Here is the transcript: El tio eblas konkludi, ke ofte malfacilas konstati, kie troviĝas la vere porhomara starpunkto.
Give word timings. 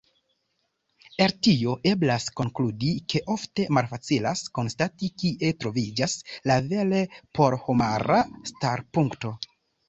El 1.25 1.33
tio 1.47 1.73
eblas 1.89 2.23
konkludi, 2.39 2.93
ke 3.13 3.21
ofte 3.33 3.65
malfacilas 3.79 4.41
konstati, 4.61 5.11
kie 5.25 5.53
troviĝas 5.65 6.17
la 6.53 6.57
vere 6.73 7.03
porhomara 7.41 8.19
starpunkto. 8.53 9.33